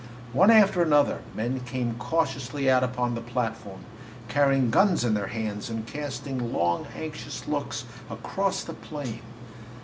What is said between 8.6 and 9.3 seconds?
the plain.